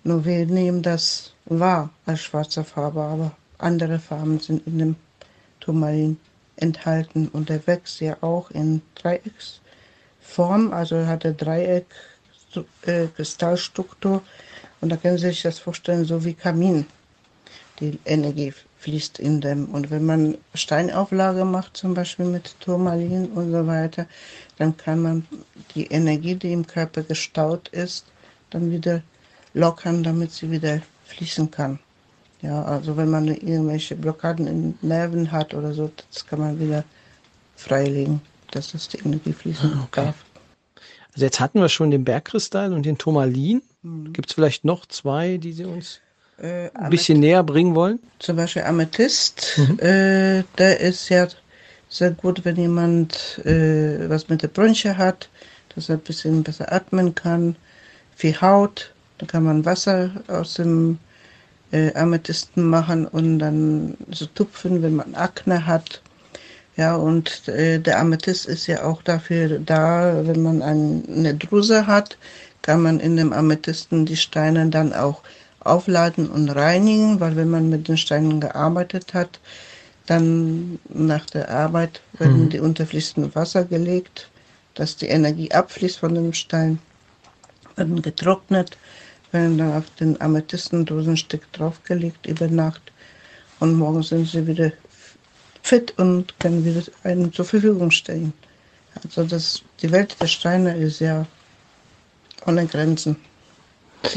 Nur 0.04 0.24
wir 0.24 0.46
nehmen 0.46 0.82
das 0.82 1.34
wahr 1.46 1.90
als 2.06 2.22
schwarze 2.22 2.64
Farbe, 2.64 3.02
aber 3.02 3.32
andere 3.58 4.00
Farben 4.00 4.40
sind 4.40 4.66
in 4.68 4.80
dem 4.80 4.96
Turmalin 5.60 6.18
enthalten 6.56 7.28
und 7.28 7.50
er 7.50 7.66
wächst 7.68 8.00
ja 8.00 8.18
auch 8.22 8.52
in 8.52 8.82
Dreiecksform, 8.96 10.72
also 10.72 10.96
er 10.96 11.08
hat 11.08 11.26
eine 11.26 11.36
Dreieck 11.36 11.88
äh, 12.86 13.08
Kristallstruktur 13.16 14.22
und 14.82 14.90
da 14.90 14.98
können 14.98 15.18
Sie 15.18 15.28
sich 15.28 15.42
das 15.42 15.60
vorstellen, 15.60 16.06
so 16.06 16.24
wie 16.24 16.34
Kamin, 16.34 16.86
die 17.80 18.00
Energie 18.06 18.54
fließt 18.80 19.20
in 19.20 19.42
dem. 19.42 19.66
Und 19.66 19.92
wenn 19.92 20.06
man 20.06 20.38
Steinauflage 20.54 21.46
macht, 21.46 21.76
zum 21.76 21.94
Beispiel 21.94 22.26
mit 22.26 22.56
Turmalin 22.60 23.28
und 23.28 23.52
so 23.52 23.68
weiter, 23.68 24.06
dann 24.58 24.76
kann 24.78 25.02
man 25.02 25.28
die 25.76 25.88
Energie, 25.88 26.36
die 26.36 26.54
im 26.54 26.66
Körper 26.66 27.04
gestaut 27.04 27.68
ist, 27.70 28.06
dann 28.50 28.72
wieder 28.72 29.02
lockern, 29.54 30.04
damit 30.04 30.32
sie 30.32 30.50
wieder 30.50 30.82
fließen 31.06 31.52
kann. 31.52 31.80
Ja, 32.42 32.64
also 32.64 32.96
wenn 32.96 33.10
man 33.10 33.28
irgendwelche 33.28 33.96
Blockaden 33.96 34.48
in 34.48 34.78
Nerven 34.82 35.30
hat 35.32 35.54
oder 35.54 35.74
so, 35.74 35.92
das 36.10 36.26
kann 36.26 36.40
man 36.40 36.60
wieder 36.60 36.86
freilegen, 37.58 38.22
dass 38.52 38.72
das 38.72 38.88
die 38.88 39.00
Energie 39.00 39.34
fließen 39.34 39.74
ah, 39.74 39.84
okay. 39.84 40.06
darf. 40.06 40.16
Also 41.14 41.26
jetzt 41.26 41.40
hatten 41.40 41.60
wir 41.60 41.70
schon 41.70 41.92
den 41.92 42.06
Bergkristall 42.06 42.74
und 42.74 42.86
den 42.86 42.98
Turmalin. 42.98 43.62
Mhm. 43.82 44.14
Gibt 44.14 44.30
es 44.30 44.36
vielleicht 44.36 44.66
noch 44.66 44.86
zwei, 44.86 45.38
die 45.38 45.54
Sie 45.54 45.66
uns 45.66 46.00
äh, 46.38 46.70
ein 46.74 46.90
bisschen 46.90 47.20
näher 47.20 47.44
bringen 47.44 47.76
wollen? 47.76 48.00
Zum 48.20 48.36
Beispiel 48.36 48.64
Amethyst. 48.64 49.58
Mhm. 49.58 49.80
Äh, 49.80 50.44
der 50.58 50.80
ist 50.80 51.10
ja 51.10 51.28
sehr 51.90 52.12
gut, 52.12 52.46
wenn 52.46 52.56
jemand 52.56 53.40
äh, 53.46 54.10
was 54.10 54.30
mit 54.30 54.44
der 54.44 54.48
Bronche 54.50 54.98
hat, 54.98 55.30
dass 55.76 55.90
er 55.90 55.96
ein 55.96 56.02
bisschen 56.02 56.44
besser 56.44 56.72
atmen 56.72 57.16
kann. 57.16 57.56
Für 58.16 58.40
Haut, 58.42 58.94
da 59.18 59.26
kann 59.26 59.44
man 59.44 59.66
Wasser 59.66 60.12
aus 60.28 60.56
dem 60.56 61.00
äh, 61.72 61.94
Amethysten 61.94 62.64
machen 62.64 63.08
und 63.08 63.40
dann 63.40 63.98
so 64.12 64.26
tupfen, 64.28 64.82
wenn 64.82 64.96
man 64.96 65.16
Akne 65.16 65.66
hat. 65.66 66.02
Ja, 66.80 66.96
und 66.96 67.50
äh, 67.50 67.78
der 67.78 68.00
Amethyst 68.00 68.46
ist 68.46 68.66
ja 68.68 68.86
auch 68.86 69.02
dafür 69.04 69.60
da, 69.60 70.26
wenn 70.26 70.42
man 70.42 70.62
ein, 70.62 71.04
eine 71.10 71.36
Druse 71.36 71.88
hat, 71.88 72.18
kann 72.62 72.82
man 72.82 73.02
in 73.02 73.18
dem 73.18 73.34
Amethysten 73.34 74.06
die 74.06 74.16
Steine 74.16 74.70
dann 74.70 74.94
auch 74.94 75.22
aufladen 75.60 76.30
und 76.30 76.48
reinigen, 76.48 77.20
weil 77.20 77.36
wenn 77.36 77.50
man 77.50 77.68
mit 77.68 77.90
den 77.90 77.98
Steinen 77.98 78.40
gearbeitet 78.40 79.14
hat, 79.14 79.42
dann 80.06 80.80
nach 80.88 81.26
der 81.26 81.50
Arbeit 81.50 82.00
werden 82.14 82.46
mhm. 82.46 82.50
die 82.50 82.62
unter 82.62 82.86
fließendes 82.86 83.36
Wasser 83.36 83.66
gelegt, 83.66 84.30
dass 84.74 84.96
die 84.96 85.08
Energie 85.08 85.52
abfließt 85.52 86.00
von 86.00 86.16
dem 86.16 86.32
Stein, 86.32 86.80
werden 87.76 88.02
getrocknet, 88.02 88.78
werden 89.34 89.58
dann 89.58 89.74
auf 89.74 89.90
den 90.00 90.22
Amethystendosenstück 90.22 91.52
draufgelegt 91.52 92.26
über 92.26 92.48
Nacht 92.48 92.94
und 93.60 93.74
morgen 93.74 94.02
sind 94.02 94.30
sie 94.30 94.48
wieder 94.48 94.72
fit 95.70 95.94
und 95.98 96.38
können 96.40 96.66
wieder 96.66 96.82
einem 97.04 97.32
zur 97.32 97.46
Verfügung 97.46 97.92
stellen. 97.92 98.34
Also 99.04 99.24
das, 99.24 99.62
die 99.82 99.92
Welt 99.92 100.16
der 100.20 100.26
Steine 100.26 100.76
ist 100.76 101.00
ja 101.00 101.28
ohne 102.48 102.66
Grenzen. 102.66 103.18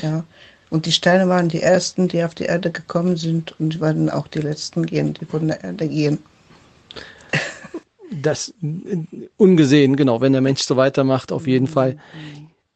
Ja. 0.01 0.25
Und 0.71 0.87
die 0.87 0.93
Steine 0.93 1.29
waren 1.29 1.51
die 1.51 1.61
ersten, 1.61 2.09
die 2.09 2.25
auf 2.25 2.35
die 2.35 2.45
Erde 2.45 2.71
gekommen 2.71 3.19
sind 3.19 3.59
und 3.61 3.81
werden 3.81 4.09
auch 4.09 4.29
die 4.29 4.39
letzten 4.39 4.87
gehen, 4.87 5.13
die 5.13 5.27
von 5.27 5.49
der 5.49 5.63
Erde 5.63 5.87
gehen. 5.87 6.19
Das 8.11 8.55
ungesehen, 9.37 9.97
genau, 9.97 10.21
wenn 10.23 10.33
der 10.33 10.41
Mensch 10.41 10.63
so 10.63 10.77
weitermacht, 10.77 11.33
auf 11.33 11.47
jeden 11.47 11.67
mhm. 11.67 11.71
Fall. 11.71 11.99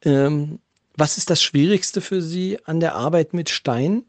Ähm, 0.02 0.59
was 0.97 1.16
ist 1.16 1.30
das 1.30 1.42
Schwierigste 1.42 2.02
für 2.02 2.21
Sie 2.21 2.59
an 2.64 2.80
der 2.80 2.95
Arbeit 2.95 3.33
mit 3.33 3.49
Stein? 3.49 4.02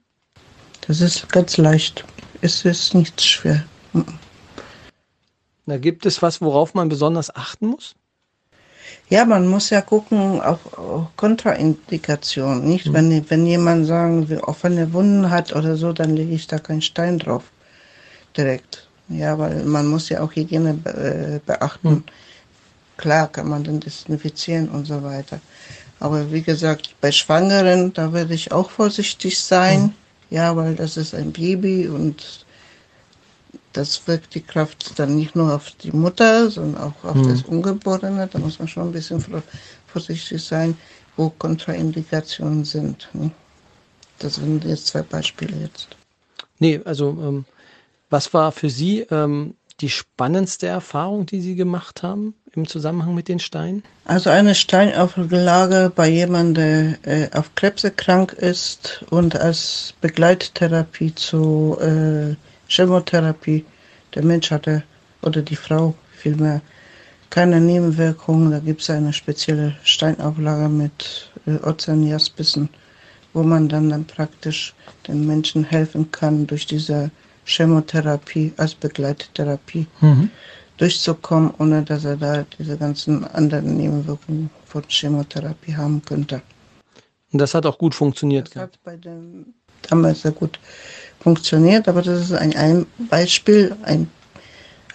Das 0.88 1.00
ist 1.00 1.30
ganz 1.30 1.58
leicht. 1.58 2.04
Es 2.42 2.66
ist 2.66 2.94
nichts 2.94 3.26
schwer. 3.26 3.64
Mhm. 3.94 4.06
Da 5.68 5.78
gibt 5.78 6.06
es 6.06 6.22
was, 6.22 6.42
worauf 6.42 6.74
man 6.74 6.88
besonders 6.88 7.36
achten 7.36 7.68
muss? 7.68 7.96
Ja, 9.10 9.26
man 9.26 9.48
muss 9.48 9.70
ja 9.70 9.82
gucken 9.82 10.42
auf, 10.42 10.60
Kontraindikationen, 11.18 12.64
nicht? 12.64 12.88
Mhm. 12.88 12.94
Wenn, 12.94 13.30
wenn 13.30 13.46
jemand 13.46 13.86
sagen 13.86 14.30
will, 14.30 14.40
offene 14.40 14.94
Wunden 14.94 15.30
hat 15.30 15.54
oder 15.54 15.76
so, 15.76 15.92
dann 15.92 16.16
lege 16.16 16.34
ich 16.34 16.48
da 16.48 16.58
keinen 16.58 16.82
Stein 16.82 17.20
drauf. 17.20 17.44
Direkt. 18.36 18.88
Ja, 19.10 19.38
weil 19.38 19.64
man 19.64 19.88
muss 19.88 20.10
ja 20.10 20.22
auch 20.22 20.34
Hygiene 20.34 20.74
be 20.74 20.90
äh, 20.90 21.40
beachten. 21.46 21.90
Mhm. 21.90 22.04
Klar 22.96 23.28
kann 23.30 23.50
man 23.50 23.64
dann 23.64 23.80
desinfizieren 23.80 24.70
und 24.70 24.86
so 24.86 25.04
weiter. 25.04 25.40
Aber 26.00 26.32
wie 26.32 26.42
gesagt, 26.42 26.96
bei 27.02 27.12
Schwangeren, 27.12 27.94
da 27.94 28.14
werde 28.14 28.34
ich 28.34 28.52
auch 28.52 28.70
vorsichtig 28.70 29.40
sein. 29.40 29.82
Mhm. 29.82 29.94
Ja, 30.30 30.56
weil 30.56 30.76
das 30.76 30.98
ist 30.98 31.14
ein 31.14 31.32
Baby 31.32 31.88
und 31.88 32.46
das 33.74 34.08
wirkt 34.08 34.34
die 34.36 34.42
Kraft 34.42 34.98
dann 34.98 35.16
nicht 35.16 35.36
nur 35.36 35.54
auf 35.54 35.72
die 35.72 35.92
Mutter, 35.92 36.50
sondern 36.50 36.82
auch 36.82 37.04
auf 37.04 37.16
mhm. 37.16 37.30
das 37.30 37.44
Ungeborene. 37.44 38.28
Da 38.32 38.40
muss 38.40 38.60
man 38.60 38.68
schon 38.68 38.90
ein 38.90 38.92
bisschen 38.92 39.24
vorsichtig 39.88 40.44
sein, 40.44 40.78
wo 41.16 41.30
Kontraindikationen 41.30 42.66
sind. 42.66 43.10
Ne? 43.14 43.32
Das 44.20 44.36
sind 44.36 44.64
jetzt 44.64 44.88
zwei 44.88 45.02
Beispiele 45.02 45.56
jetzt. 45.58 45.90
Nee, 46.60 46.82
also 46.86 47.10
ähm, 47.10 47.46
was 48.10 48.34
war 48.34 48.52
für 48.52 48.70
Sie 48.70 49.02
ähm, 49.12 49.56
die 49.80 49.90
spannendste 49.90 50.68
Erfahrung, 50.68 51.26
die 51.28 51.42
Sie 51.42 51.56
gemacht 51.56 52.02
haben 52.02 52.34
im 52.54 52.68
Zusammenhang 52.68 53.14
mit 53.14 53.28
den 53.28 53.40
Steinen? 53.40 53.84
Also 54.06 54.32
eine 54.32 54.56
Steinauflage 54.56 55.92
bei 55.96 56.08
jemandem, 56.08 56.98
der 57.04 57.32
äh, 57.34 57.38
auf 57.38 57.54
Krebs 57.54 57.86
krank 57.96 58.34
ist 58.34 59.06
und 59.12 59.36
als 59.36 59.94
Begleittherapie 60.02 61.14
zu 61.14 61.78
äh, 61.80 62.36
Chemotherapie. 62.68 63.66
Der 64.16 64.24
Mensch 64.24 64.52
hatte, 64.52 64.84
oder 65.22 65.42
die 65.42 65.56
Frau 65.56 65.94
vielmehr, 66.12 66.62
keine 67.30 67.60
Nebenwirkungen. 67.60 68.52
Da 68.52 68.60
gibt 68.60 68.82
es 68.82 68.90
eine 68.90 69.14
spezielle 69.14 69.76
Steinauflage 69.84 70.70
mit 70.70 71.32
äh, 71.46 71.58
Ozeaniaspissen, 71.68 72.70
wo 73.34 73.44
man 73.44 73.68
dann, 73.68 73.90
dann 73.90 74.06
praktisch 74.06 74.74
den 75.08 75.28
Menschen 75.28 75.64
helfen 75.64 76.10
kann, 76.12 76.48
durch 76.48 76.66
diese 76.66 77.12
Chemotherapie 77.46 78.54
als 78.58 78.76
Begleittherapie 78.76 79.88
mhm. 80.02 80.30
durchzukommen, 80.78 81.54
ohne 81.60 81.84
dass 81.84 82.06
er 82.06 82.18
da 82.18 82.46
diese 82.58 82.78
ganzen 82.78 83.26
anderen 83.26 83.78
Nebenwirkungen 83.78 84.50
von 84.66 84.84
Chemotherapie 84.88 85.76
haben 85.76 86.02
könnte. 86.04 86.42
Und 87.32 87.40
das 87.40 87.54
hat 87.54 87.66
auch 87.66 87.78
gut 87.78 87.96
funktioniert. 87.96 88.56
Das 88.56 88.64
hat 88.64 88.80
bei 88.84 88.96
dem 88.96 89.54
damals 89.82 90.22
sehr 90.22 90.32
gut 90.32 90.60
funktioniert, 91.20 91.88
aber 91.88 92.02
das 92.02 92.22
ist 92.22 92.34
ein, 92.34 92.56
ein 92.56 92.86
Beispiel, 93.10 93.76
ein 93.84 94.10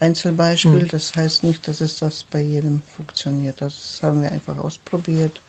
Einzelbeispiel. 0.00 0.84
Mhm. 0.84 0.88
Das 0.88 1.14
heißt 1.14 1.44
nicht, 1.44 1.66
dass 1.68 1.80
es 1.80 1.98
das 1.98 2.24
bei 2.24 2.40
jedem 2.40 2.82
funktioniert. 2.82 3.60
Das 3.60 4.00
haben 4.02 4.22
wir 4.22 4.32
einfach 4.32 4.58
ausprobiert. 4.58 5.40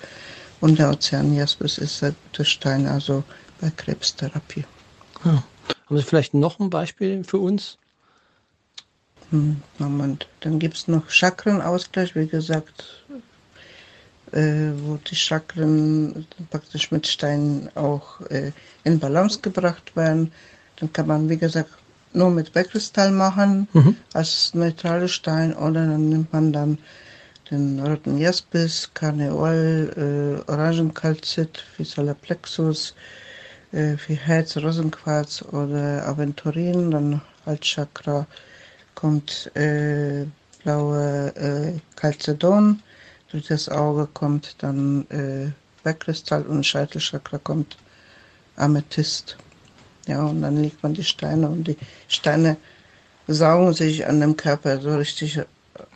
Und 0.62 0.80
der 0.80 0.92
Ozeaniaspis 0.92 1.78
ist 1.78 2.04
ein 2.04 2.16
guter 2.26 2.46
Stein, 2.46 2.88
also 2.88 3.24
bei 3.60 3.70
Krebstherapie. 3.70 4.66
Ja. 5.26 5.44
Haben 5.90 5.98
Sie 5.98 6.04
vielleicht 6.04 6.34
noch 6.34 6.60
ein 6.60 6.70
Beispiel 6.70 7.24
für 7.24 7.38
uns? 7.38 7.78
Hm, 9.32 9.62
Moment, 9.80 10.28
dann 10.42 10.60
gibt 10.60 10.78
es 10.78 10.88
noch 10.88 11.10
Chakrenausgleich, 11.10 12.16
wie 12.16 12.28
gesagt, 12.28 13.04
äh, 14.32 14.72
wo 14.78 14.98
die 14.98 15.16
Chakren 15.16 16.28
praktisch 16.50 16.92
mit 16.92 17.08
Steinen 17.08 17.70
auch 17.76 18.22
äh, 18.30 18.52
in 18.84 19.00
Balance 19.00 19.40
gebracht 19.42 19.96
werden. 19.96 20.32
Dann 20.78 20.92
kann 20.92 21.08
man, 21.08 21.30
wie 21.30 21.38
gesagt, 21.38 21.72
nur 22.14 22.30
mit 22.30 22.54
Bergkristall 22.54 23.12
machen 23.12 23.68
mhm. 23.74 23.96
als 24.14 24.54
neutrale 24.54 25.08
Stein 25.08 25.54
oder 25.56 25.86
dann 25.88 26.10
nimmt 26.10 26.32
man 26.32 26.54
dann 26.54 26.78
den 27.50 27.80
roten 27.80 28.18
Jaspis, 28.18 28.90
Karneol, 28.94 30.44
äh, 30.48 30.52
Orangenkalzit 30.52 31.58
für 31.58 31.86
Solarplexus, 31.86 32.96
äh, 33.72 33.98
für 33.98 34.16
Herz, 34.16 34.58
Rosenquarz 34.58 35.44
oder 35.52 36.08
Aventurin. 36.08 36.92
Dann 36.92 37.22
als 37.46 37.62
Chakra 37.62 38.26
kommt 38.96 39.52
äh, 39.56 40.26
blaue 40.64 41.36
äh, 41.36 41.80
Calcedon, 41.96 42.82
durch 43.32 43.48
das 43.48 43.68
Auge 43.68 44.08
kommt 44.14 44.56
dann 44.60 45.06
äh, 45.10 45.52
Bergkristall 45.84 46.44
und 46.44 46.66
Scheitelchakra 46.66 47.38
kommt 47.40 47.78
Amethyst. 48.56 49.38
Ja, 50.08 50.24
und 50.24 50.42
dann 50.42 50.58
legt 50.58 50.84
man 50.84 50.94
die 50.94 51.04
Steine 51.04 51.48
und 51.48 51.68
die 51.68 51.78
Steine 52.08 52.58
saugen 53.28 53.74
sich 53.74 54.06
an 54.06 54.20
dem 54.20 54.36
Körper 54.36 54.82
so 54.82 54.96
richtig 54.96 55.40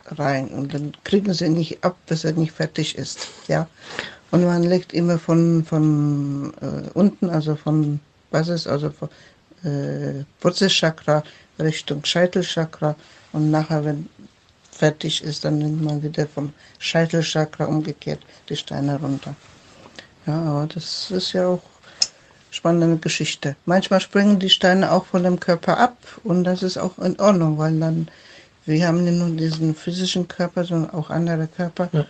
rein 0.06 0.48
und 0.48 0.72
dann 0.72 0.92
kriegen 1.04 1.34
sie 1.34 1.48
nicht 1.48 1.84
ab, 1.84 1.96
bis 2.06 2.24
er 2.24 2.32
nicht 2.32 2.52
fertig 2.52 2.96
ist. 2.96 3.28
Ja. 3.48 3.68
Und 4.30 4.44
man 4.44 4.62
legt 4.62 4.92
immer 4.92 5.18
von, 5.18 5.64
von 5.64 6.52
äh, 6.60 6.90
unten, 6.94 7.28
also 7.28 7.56
von 7.56 8.00
Basis, 8.30 8.66
also 8.66 8.90
von 8.90 9.08
äh, 9.64 10.24
Wurzelchakra 10.40 11.22
Richtung 11.58 12.04
Scheitelchakra 12.04 12.94
und 13.32 13.50
nachher, 13.50 13.84
wenn 13.84 14.08
fertig 14.70 15.24
ist, 15.24 15.44
dann 15.44 15.58
nimmt 15.58 15.82
man 15.82 16.02
wieder 16.02 16.26
vom 16.26 16.52
Scheitelchakra 16.78 17.64
umgekehrt 17.64 18.20
die 18.48 18.56
Steine 18.56 18.98
runter. 18.98 19.34
Ja, 20.26 20.40
aber 20.40 20.68
das 20.72 21.10
ist 21.10 21.32
ja 21.32 21.48
auch 21.48 21.62
spannende 22.58 22.98
Geschichte. 22.98 23.56
Manchmal 23.66 24.00
springen 24.00 24.38
die 24.38 24.50
Steine 24.50 24.92
auch 24.92 25.06
von 25.06 25.22
dem 25.22 25.38
Körper 25.38 25.78
ab 25.78 25.96
und 26.24 26.44
das 26.44 26.62
ist 26.62 26.76
auch 26.76 26.98
in 26.98 27.18
Ordnung, 27.20 27.58
weil 27.58 27.78
dann 27.78 28.08
wir 28.66 28.86
haben 28.86 29.02
nicht 29.02 29.16
nur 29.16 29.30
diesen 29.30 29.74
physischen 29.74 30.28
Körper, 30.28 30.64
sondern 30.64 30.90
auch 30.90 31.08
andere 31.08 31.46
Körper. 31.46 31.88
Ja. 31.92 32.06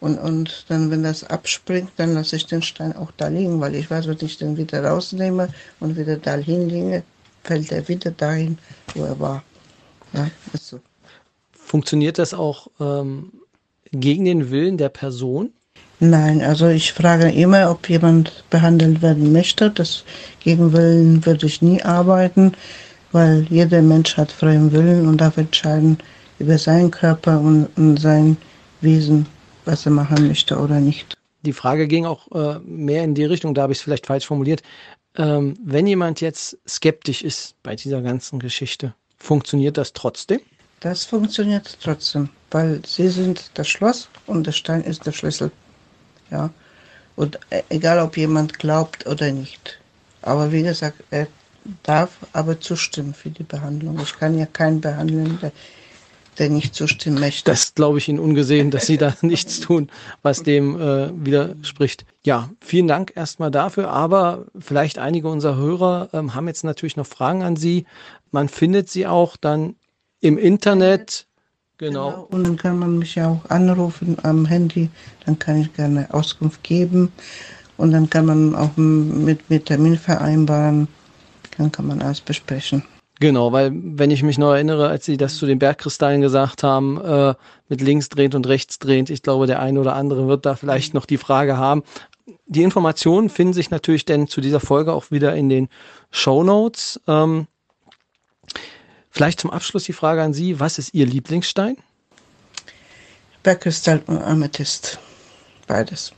Und, 0.00 0.18
und 0.18 0.64
dann, 0.68 0.90
wenn 0.90 1.04
das 1.04 1.22
abspringt, 1.22 1.90
dann 1.98 2.14
lasse 2.14 2.36
ich 2.36 2.46
den 2.46 2.62
Stein 2.62 2.96
auch 2.96 3.12
da 3.16 3.28
liegen, 3.28 3.60
weil 3.60 3.76
ich 3.76 3.90
weiß, 3.90 4.08
wenn 4.08 4.18
ich 4.20 4.38
den 4.38 4.56
wieder 4.56 4.82
rausnehme 4.84 5.50
und 5.78 5.96
wieder 5.96 6.16
da 6.16 6.34
hinlege, 6.34 7.04
fällt 7.44 7.70
er 7.70 7.86
wieder 7.86 8.10
dahin, 8.10 8.58
wo 8.94 9.04
er 9.04 9.20
war. 9.20 9.44
Ja, 10.12 10.28
ist 10.52 10.68
so. 10.68 10.80
Funktioniert 11.52 12.18
das 12.18 12.34
auch 12.34 12.68
ähm, 12.80 13.30
gegen 13.92 14.24
den 14.24 14.50
Willen 14.50 14.78
der 14.78 14.88
Person? 14.88 15.52
Nein, 16.02 16.40
also 16.42 16.68
ich 16.68 16.94
frage 16.94 17.30
immer, 17.30 17.70
ob 17.70 17.88
jemand 17.90 18.44
behandelt 18.48 19.02
werden 19.02 19.32
möchte. 19.32 19.70
Das 19.70 20.04
gegen 20.40 20.72
Willen 20.72 21.24
würde 21.26 21.44
ich 21.44 21.60
nie 21.60 21.82
arbeiten, 21.82 22.52
weil 23.12 23.46
jeder 23.50 23.82
Mensch 23.82 24.16
hat 24.16 24.32
freien 24.32 24.72
Willen 24.72 25.06
und 25.06 25.18
darf 25.20 25.36
entscheiden 25.36 25.98
über 26.38 26.56
seinen 26.56 26.90
Körper 26.90 27.38
und, 27.38 27.68
und 27.76 27.98
sein 27.98 28.38
Wesen, 28.80 29.26
was 29.66 29.84
er 29.84 29.92
machen 29.92 30.26
möchte 30.26 30.58
oder 30.58 30.80
nicht. 30.80 31.14
Die 31.42 31.52
Frage 31.52 31.86
ging 31.86 32.06
auch 32.06 32.30
äh, 32.32 32.58
mehr 32.60 33.04
in 33.04 33.14
die 33.14 33.24
Richtung, 33.24 33.54
da 33.54 33.62
habe 33.62 33.72
ich 33.72 33.78
es 33.78 33.82
vielleicht 33.84 34.06
falsch 34.06 34.26
formuliert. 34.26 34.62
Ähm, 35.16 35.54
wenn 35.62 35.86
jemand 35.86 36.22
jetzt 36.22 36.56
skeptisch 36.66 37.22
ist 37.22 37.54
bei 37.62 37.76
dieser 37.76 38.00
ganzen 38.00 38.38
Geschichte, 38.38 38.94
funktioniert 39.18 39.76
das 39.76 39.92
trotzdem? 39.92 40.40
Das 40.80 41.04
funktioniert 41.04 41.76
trotzdem, 41.82 42.30
weil 42.50 42.80
sie 42.86 43.08
sind 43.08 43.50
das 43.54 43.68
Schloss 43.68 44.08
und 44.26 44.46
der 44.46 44.52
Stein 44.52 44.82
ist 44.82 45.04
der 45.04 45.12
Schlüssel. 45.12 45.50
Ja. 46.30 46.50
Und 47.16 47.38
äh, 47.50 47.62
egal, 47.68 47.98
ob 47.98 48.16
jemand 48.16 48.58
glaubt 48.58 49.06
oder 49.06 49.32
nicht. 49.32 49.78
Aber 50.22 50.52
wie 50.52 50.62
gesagt, 50.62 51.02
er 51.10 51.26
darf 51.82 52.10
aber 52.32 52.60
zustimmen 52.60 53.14
für 53.14 53.30
die 53.30 53.42
Behandlung. 53.42 53.98
Ich 54.02 54.18
kann 54.18 54.38
ja 54.38 54.46
keinen 54.46 54.80
behandeln, 54.80 55.38
der, 55.40 55.52
der 56.38 56.50
nicht 56.50 56.74
zustimmen 56.74 57.20
möchte. 57.20 57.50
Das 57.50 57.74
glaube 57.74 57.98
ich 57.98 58.08
Ihnen 58.08 58.18
ungesehen, 58.18 58.70
dass 58.70 58.86
Sie 58.86 58.96
da 58.96 59.14
nichts 59.22 59.60
tun, 59.60 59.90
was 60.22 60.42
dem 60.42 60.80
äh, 60.80 61.10
widerspricht. 61.24 62.04
Ja, 62.22 62.50
vielen 62.60 62.88
Dank 62.88 63.12
erstmal 63.14 63.50
dafür. 63.50 63.90
Aber 63.90 64.46
vielleicht 64.58 64.98
einige 64.98 65.28
unserer 65.28 65.56
Hörer 65.56 66.08
ähm, 66.12 66.34
haben 66.34 66.48
jetzt 66.48 66.64
natürlich 66.64 66.96
noch 66.96 67.06
Fragen 67.06 67.42
an 67.42 67.56
Sie. 67.56 67.86
Man 68.30 68.48
findet 68.48 68.88
sie 68.88 69.06
auch 69.06 69.36
dann 69.36 69.74
im 70.20 70.38
Internet. 70.38 71.26
Genau. 71.80 72.10
genau. 72.10 72.28
Und 72.30 72.46
dann 72.46 72.56
kann 72.58 72.78
man 72.78 72.98
mich 72.98 73.14
ja 73.14 73.28
auch 73.28 73.48
anrufen 73.48 74.18
am 74.22 74.44
Handy. 74.44 74.90
Dann 75.24 75.38
kann 75.38 75.62
ich 75.62 75.72
gerne 75.72 76.06
Auskunft 76.12 76.62
geben. 76.62 77.10
Und 77.78 77.92
dann 77.92 78.10
kann 78.10 78.26
man 78.26 78.54
auch 78.54 78.76
mit, 78.76 79.48
mit 79.48 79.64
Termin 79.64 79.96
vereinbaren. 79.96 80.88
Dann 81.56 81.72
kann 81.72 81.86
man 81.86 82.02
alles 82.02 82.20
besprechen. 82.20 82.82
Genau, 83.18 83.52
weil 83.52 83.72
wenn 83.72 84.10
ich 84.10 84.22
mich 84.22 84.36
noch 84.36 84.52
erinnere, 84.52 84.88
als 84.88 85.06
Sie 85.06 85.16
das 85.16 85.36
zu 85.36 85.46
den 85.46 85.58
Bergkristallen 85.58 86.20
gesagt 86.20 86.62
haben, 86.62 87.00
äh, 87.00 87.34
mit 87.68 87.80
links 87.80 88.10
drehend 88.10 88.34
und 88.34 88.46
rechts 88.46 88.78
drehend, 88.78 89.08
ich 89.08 89.22
glaube, 89.22 89.46
der 89.46 89.60
eine 89.60 89.80
oder 89.80 89.94
andere 89.94 90.28
wird 90.28 90.44
da 90.44 90.56
vielleicht 90.56 90.92
noch 90.92 91.06
die 91.06 91.18
Frage 91.18 91.56
haben. 91.56 91.82
Die 92.46 92.62
Informationen 92.62 93.30
finden 93.30 93.54
sich 93.54 93.70
natürlich 93.70 94.04
denn 94.04 94.26
zu 94.26 94.42
dieser 94.42 94.60
Folge 94.60 94.92
auch 94.92 95.10
wieder 95.10 95.34
in 95.34 95.48
den 95.48 95.68
Show 96.10 96.44
Notes. 96.44 97.00
Ähm, 97.06 97.46
vielleicht 99.10 99.40
zum 99.40 99.50
Abschluss 99.50 99.84
die 99.84 99.92
Frage 99.92 100.22
an 100.22 100.32
Sie, 100.32 100.60
was 100.60 100.78
ist 100.78 100.94
Ihr 100.94 101.06
Lieblingsstein? 101.06 101.76
Bergkristall 103.42 104.02
und 104.06 104.22
Amethyst. 104.22 104.98
Beides. 105.66 106.12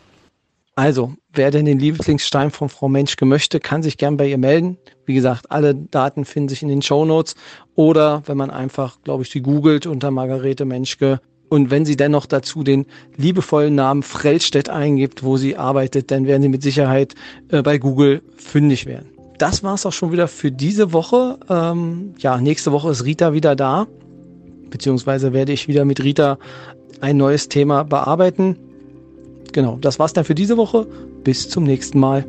Also, 0.75 1.12
wer 1.34 1.50
denn 1.50 1.66
den 1.66 1.78
Lieblingsstein 1.78 2.50
von 2.50 2.70
Frau 2.70 2.88
Menschke 2.88 3.26
möchte, 3.26 3.61
kann 3.61 3.82
sich 3.82 3.99
gern 3.99 4.16
bei 4.16 4.26
ihr 4.26 4.38
melden. 4.38 4.78
Wie 5.04 5.12
gesagt, 5.12 5.50
alle 5.50 5.75
Daten 5.75 6.25
finden 6.25 6.49
sich 6.49 6.62
in 6.62 6.68
den 6.68 6.80
Show 6.80 7.04
Notes 7.04 7.34
oder 7.75 8.22
wenn 8.26 8.38
man 8.38 8.50
einfach, 8.50 8.96
glaube 9.04 9.22
ich, 9.22 9.30
sie 9.30 9.42
googelt 9.42 9.87
unter 9.87 10.11
Margarete 10.11 10.64
Menschke 10.64 11.20
und 11.50 11.70
wenn 11.70 11.84
sie 11.84 11.96
dennoch 11.96 12.25
dazu 12.25 12.62
den 12.62 12.87
liebevollen 13.18 13.75
Namen 13.75 14.02
Frellstedt 14.02 14.70
eingibt, 14.70 15.22
wo 15.22 15.37
sie 15.37 15.58
arbeitet, 15.58 16.11
dann 16.11 16.26
werden 16.26 16.40
sie 16.40 16.49
mit 16.49 16.62
Sicherheit 16.62 17.14
äh, 17.50 17.61
bei 17.61 17.76
Google 17.76 18.22
fündig 18.38 18.87
werden. 18.87 19.11
Das 19.38 19.62
war 19.62 19.74
es 19.74 19.86
auch 19.86 19.92
schon 19.92 20.12
wieder 20.12 20.28
für 20.28 20.52
diese 20.52 20.92
Woche. 20.92 21.38
Ähm, 21.48 22.14
ja, 22.18 22.38
nächste 22.38 22.72
Woche 22.72 22.90
ist 22.90 23.04
Rita 23.04 23.32
wieder 23.32 23.56
da, 23.56 23.86
beziehungsweise 24.70 25.32
werde 25.32 25.52
ich 25.52 25.68
wieder 25.68 25.84
mit 25.84 26.02
Rita 26.02 26.38
ein 27.00 27.16
neues 27.16 27.48
Thema 27.48 27.84
bearbeiten. 27.84 28.56
Genau, 29.52 29.78
das 29.80 29.98
war's 29.98 30.12
dann 30.12 30.24
für 30.24 30.34
diese 30.34 30.56
Woche. 30.56 30.86
Bis 31.24 31.48
zum 31.48 31.64
nächsten 31.64 31.98
Mal. 31.98 32.24